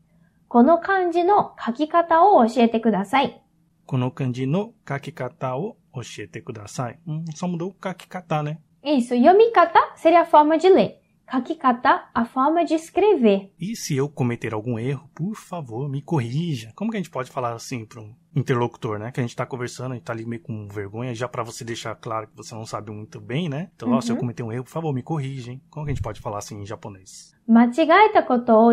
[3.90, 7.00] この漢字の書き方を教えてください。
[7.00, 7.06] Kono kanji no kakikata o oshite kudasai.
[7.08, 8.58] Hum, só mudou o kakikata, né?
[8.84, 11.02] Isso, yomikata seria a forma de ler.
[11.28, 13.52] Kakikata, a forma de escrever.
[13.60, 16.72] E se eu cometer algum erro, por favor, me corrija.
[16.76, 19.12] Como que a gente pode falar assim para um interlocutor, né?
[19.12, 21.64] Que a gente tá conversando, a gente tá ali meio com vergonha, já para você
[21.66, 23.72] deixar claro que você não sabe muito bem, né?
[23.76, 24.20] Então, ó, se eu Uhum.
[24.22, 25.62] cometer um erro, por favor, me corrija, hein?
[25.72, 27.34] Como que a gente pode falar assim em japonês?
[27.48, 28.72] 間違えたこと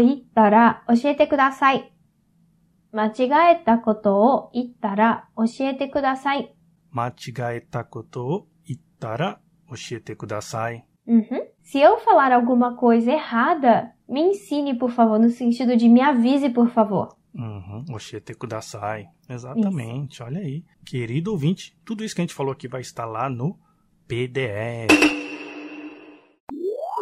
[2.92, 6.54] 間違えたことを言ったら教えてください。
[6.90, 10.84] 間違えたことを言ったら教えてください。
[11.06, 11.24] Uhum.
[11.62, 16.50] Se eu falar alguma coisa errada, me ensine, por favor, no sentido de me avise,
[16.50, 17.16] por favor.
[17.34, 19.08] Uhum,教えてください.
[19.28, 20.64] Exatamente, olha aí.
[20.84, 23.58] Querido ouvinte, tudo isso que a gente falou aqui vai estar lá no
[24.06, 24.92] PDF.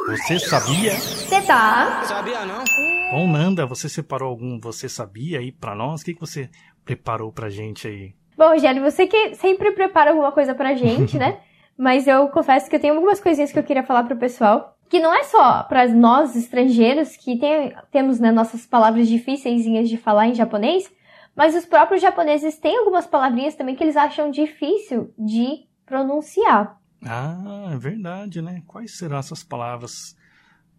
[0.09, 0.92] Você sabia?
[0.92, 2.02] Você tá?
[2.04, 2.64] Sabia não?
[3.11, 6.01] Bom, Nanda, você separou algum Você Sabia aí pra nós?
[6.01, 6.49] O que, que você
[6.83, 8.13] preparou pra gente aí?
[8.37, 11.39] Bom, Rogério, você que sempre prepara alguma coisa pra gente, né?
[11.77, 14.77] Mas eu confesso que eu tenho algumas coisinhas que eu queria falar pro pessoal.
[14.89, 19.97] Que não é só para nós estrangeiros que tem, temos né, nossas palavras difíceis de
[19.97, 20.91] falar em japonês,
[21.35, 26.79] mas os próprios japoneses têm algumas palavrinhas também que eles acham difícil de pronunciar.
[27.03, 28.61] Ah, é verdade, né?
[28.65, 30.15] Quais serão essas palavras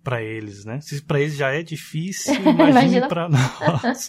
[0.07, 0.81] para eles, né?
[0.81, 3.09] Se para eles já é difícil, Imagina.
[3.09, 4.09] para nós.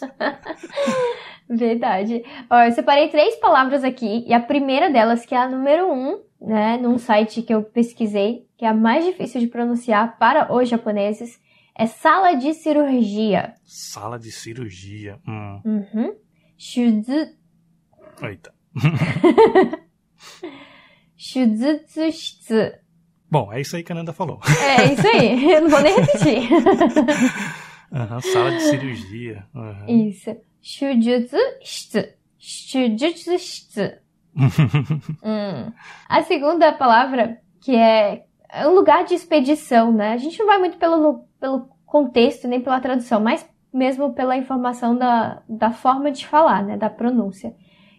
[1.50, 2.22] Verdade.
[2.48, 6.22] Ó, eu separei três palavras aqui, e a primeira delas, que é a número um,
[6.40, 10.68] né, num site que eu pesquisei, que é a mais difícil de pronunciar para os
[10.68, 11.40] japoneses,
[11.76, 13.54] é sala de cirurgia.
[13.64, 15.18] Sala de cirurgia.
[15.26, 15.60] Hum.
[15.64, 16.14] Uhum.
[16.56, 17.26] Shuzu,
[18.22, 18.54] Eita.
[21.16, 22.12] shuzutsu
[23.30, 24.40] Bom, é isso aí que a Nanda falou.
[24.46, 26.48] É isso aí, eu não vou nem repetir.
[27.92, 29.46] Aham, sala de cirurgia.
[29.54, 29.86] Aham.
[30.08, 30.36] Isso.
[30.62, 32.04] Shujutsu shitsu.
[32.38, 33.92] Shujutsu shitsu.
[35.24, 35.72] Hum.
[36.08, 40.12] A segunda palavra, que é é um lugar de expedição, né?
[40.12, 44.96] A gente não vai muito pelo, pelo contexto nem pela tradução, mas mesmo pela informação
[44.96, 46.76] da, da forma de falar, né?
[46.76, 47.54] Da pronúncia.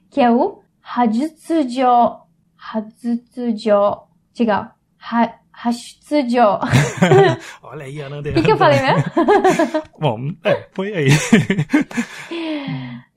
[0.10, 2.22] Que é o Hajutsujo.
[2.58, 4.08] Hajutsujo.
[4.34, 4.72] Diga.
[5.00, 6.40] Hashutsujo.
[7.64, 8.30] Olha aí, Ananda.
[8.30, 9.04] O que, que eu falei mesmo?
[10.00, 11.10] Bom, é, foi aí.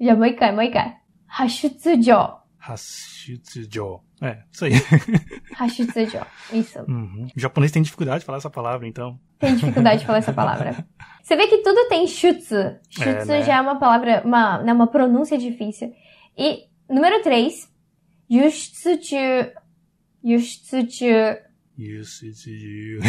[0.00, 0.96] Já, mais kai, moi kai.
[1.26, 2.42] Hashutsujo.
[2.58, 4.00] Hashutsujo.
[4.20, 4.72] É, isso aí.
[5.56, 6.18] Hashutsujo.
[6.52, 6.80] Isso.
[6.88, 7.28] Uhum.
[7.36, 9.18] O japonês tem dificuldade de falar essa palavra, então.
[9.38, 10.84] Tem dificuldade de falar essa palavra.
[11.22, 12.56] Você vê que tudo tem shutsu.
[12.56, 13.42] É, shutsu é, né?
[13.42, 15.92] já é uma palavra, uma, né, uma pronúncia difícil.
[16.36, 17.68] E número 3,
[18.30, 19.52] yushitsuchu.
[20.24, 21.51] Yushitsuchu.
[21.78, 23.00] Yushitsuju.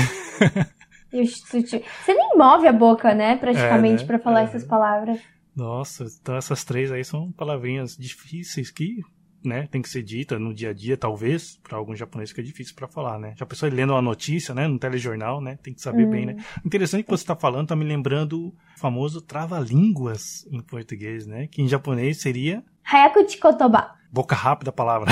[1.14, 1.82] Yushitsuchu.
[2.04, 4.08] Você nem move a boca, né, praticamente, É, né?
[4.08, 4.44] pra falar É.
[4.46, 5.20] essas palavras.
[5.56, 8.98] Nossa, então essas três aí são palavrinhas difíceis que,
[9.46, 12.44] né, tem que ser dita no dia a dia, talvez, para algum japonês que é
[12.44, 13.36] difícil para falar, né?
[13.38, 15.60] Já pensou ele lendo uma notícia, né, no telejornal, né?
[15.62, 16.38] Tem que saber bem, né?
[16.66, 21.46] Interessante que você tá falando, tá me lembrando o famoso trava-línguas em português, né?
[21.48, 23.92] Que em japonês seria Hayakuchi kotoba.
[24.12, 25.12] boca rápida a palavra.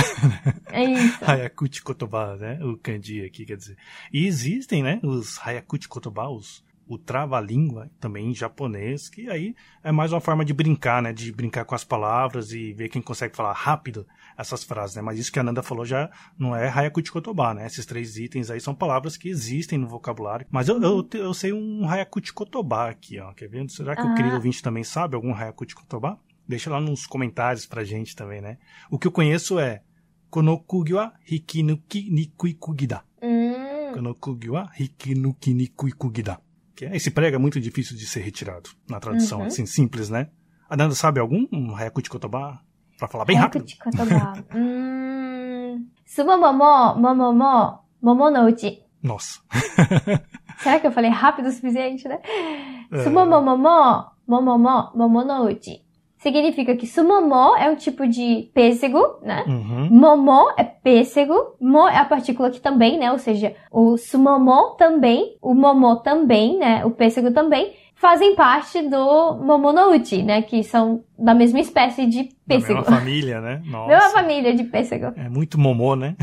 [0.72, 1.18] É isso.
[1.26, 2.60] Hayakuchi Kotoba, né?
[2.64, 3.78] O kanji aqui, quer dizer.
[4.12, 5.00] E existem, né?
[5.04, 10.44] Os Hayakuchi Kotoba, os, o trava-língua, também em japonês, que aí é mais uma forma
[10.44, 11.14] de brincar, né?
[11.14, 14.06] De brincar com as palavras e ver quem consegue falar rápido
[14.38, 15.02] essas frases, né?
[15.02, 17.66] Mas isso que a Nanda falou já não é Hayakuchi Kotoba, né?
[17.68, 20.48] Esses três itens aí são palavras que existem no vocabulário.
[20.50, 23.32] Mas eu, eu, eu sei um Hayakuchi Kotoba aqui, ó.
[23.34, 23.70] Quer ver?
[23.70, 24.16] Será que o Ah.
[24.16, 26.20] querido ouvinte também sabe algum Hayakuchi Kotoba?
[26.48, 28.58] Deixa lá nos comentários pra gente também, né?
[28.90, 29.84] O que eu conheço é
[30.31, 33.05] この釘は引き抜きにくい釘だ。
[33.23, 36.41] Hum, この釘は引き抜きにくい釘だ.
[36.77, 39.47] Que é- esse prego é muito difícil de ser retirado na tradução, Uhum.
[39.47, 40.29] assim, simples, né?
[40.69, 41.47] A Nanda sabe algum?
[41.53, 42.61] Um Hayakuchi Kotoba?
[42.99, 43.65] Pra falar bem rápido?
[43.65, 44.45] Hayakuchi kotoba.
[44.55, 48.83] Hum, sumomo mo, momo mo, momo no uchi.
[49.03, 49.41] Nossa.
[50.59, 52.19] Será que eu falei rápido o suficiente, né?
[52.93, 53.05] É.
[53.05, 55.83] Sumomomo mo, momomo, momo no uchi.
[56.22, 59.44] Significa que sumomo é um tipo de pêssego, né?
[59.48, 59.90] Uhum.
[59.90, 63.12] Momo é pêssego, mo é a partícula que também, né?
[63.12, 66.86] Ou seja, o sumomo também, o momo também, né?
[66.86, 70.44] O pêssego também, fazem parte do momonouchi, né?
[70.44, 72.80] Que são da mesma espécie de Da pêssego.
[72.82, 73.56] mesma família, né?
[73.66, 74.10] Mesma Nossa.
[74.12, 75.14] família de pêssego.
[75.16, 76.16] É muito momô, né?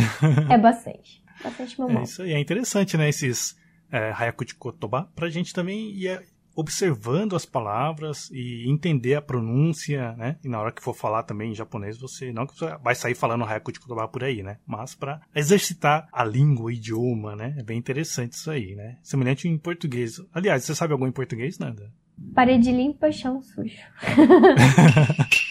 [0.49, 1.25] É bastante.
[1.43, 2.03] Bastante É momo.
[2.03, 2.35] isso aí.
[2.35, 3.09] É interessante, né?
[3.09, 3.57] Esses
[3.91, 4.13] é,
[4.57, 6.21] Kotoba pra gente também ir
[6.59, 10.37] observando as palavras e entender a pronúncia, né?
[10.43, 13.15] E na hora que for falar também em japonês, você não que você vai sair
[13.15, 14.59] falando Hayakuchi Kotoba por aí, né?
[14.67, 17.55] Mas pra exercitar a língua, o idioma, né?
[17.57, 18.99] É bem interessante isso aí, né?
[19.05, 20.21] Semelhante em português.
[20.35, 21.93] Aliás, você sabe algum em português, Nanda?
[22.35, 23.79] Parede limpa, chão sujo.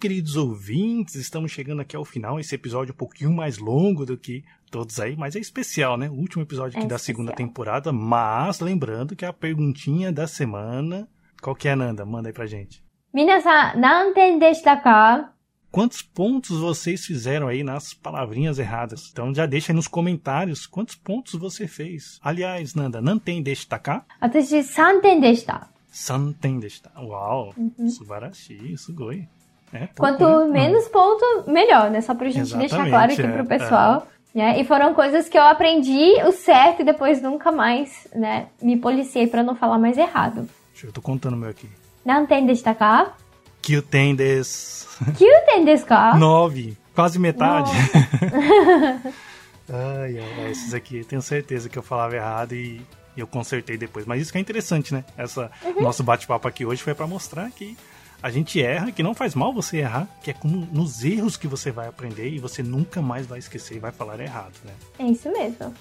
[0.00, 2.40] queridos ouvintes, estamos chegando aqui ao final.
[2.40, 6.08] Esse episódio é um pouquinho mais longo do que todos aí, mas é especial, né?
[6.08, 7.16] O último episódio aqui É da especial.
[7.16, 7.92] segunda temporada.
[7.92, 11.06] Mas lembrando que a perguntinha da semana.
[11.42, 12.04] Qual que é, Nanda?
[12.06, 12.82] Manda aí pra gente.
[13.12, 15.32] 皆さん、何点でしたか
[15.70, 19.10] Quantos pontos vocês fizeram aí nas palavrinhas erradas?
[19.12, 22.18] Então já deixa aí nos comentários quantos pontos você fez.
[22.22, 24.06] Aliás, Nanda, não tem destacar?
[24.20, 25.68] 私、3点でした。
[25.90, 27.02] Santen destacar.
[27.04, 27.54] Uau!
[27.88, 29.26] Subarashi, sugoi.
[29.73, 30.45] é, Quanto ah.
[30.45, 32.01] menos ponto, melhor, né?
[32.01, 34.07] Só pra gente Exatamente, deixar claro aqui é, pro pessoal.
[34.07, 34.11] É.
[34.37, 34.61] Né?
[34.61, 38.47] E foram coisas que eu aprendi o certo e depois nunca mais, né?
[38.61, 40.47] Me policiei para não falar mais errado.
[40.71, 41.69] Deixa eu tô contando o meu aqui.
[42.05, 43.17] Não tem destacar?
[43.61, 44.87] Que o tem des.
[45.17, 46.17] Que o tem descar?
[46.17, 46.77] Nove.
[46.95, 47.71] Quase metade.
[49.71, 52.81] ai, ai, esses aqui, tenho certeza que eu falava errado e
[53.15, 54.05] eu consertei depois.
[54.05, 55.03] Mas isso que é interessante, né?
[55.17, 55.81] Essa uhum.
[55.81, 57.77] nosso bate-papo aqui hoje foi para mostrar que
[58.21, 61.47] a gente erra, que não faz mal você errar, que é como nos erros que
[61.47, 64.73] você vai aprender e você nunca mais vai esquecer e vai falar errado, né?
[64.99, 65.73] É isso mesmo.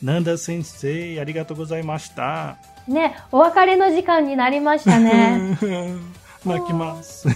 [0.00, 2.56] Nanda Sensei, arigatou gozaimashita.
[2.86, 5.56] Né, o akare no jikan ni narimashita, né?
[6.44, 7.28] Nakimasu.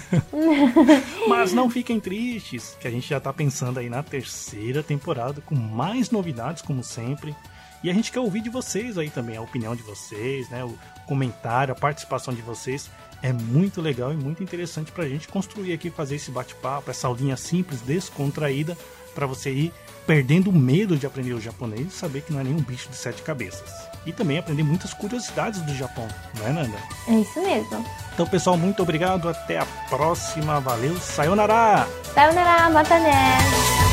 [1.27, 5.55] Mas não fiquem tristes, que a gente já tá pensando aí na terceira temporada com
[5.55, 7.35] mais novidades, como sempre.
[7.83, 10.63] E a gente quer ouvir de vocês aí também, a opinião de vocês, né?
[10.63, 10.73] O
[11.05, 12.89] comentário, a participação de vocês
[13.23, 17.07] é muito legal e muito interessante para a gente construir aqui, fazer esse bate-papo, essa
[17.07, 18.77] aulinha simples, descontraída,
[19.15, 19.73] para você ir
[20.05, 22.97] perdendo o medo de aprender o japonês e saber que não é nenhum bicho de
[22.97, 23.87] sete cabeças.
[24.05, 26.05] E também aprender muitas curiosidades do Japão,
[26.37, 26.77] não é, Nanda?
[27.07, 27.85] É isso mesmo.
[28.13, 29.29] Então, pessoal, muito obrigado.
[29.29, 30.59] Até a próxima.
[30.59, 30.97] Valeu.
[30.97, 31.87] Sayonara!
[32.13, 33.92] Sayonara, mata né!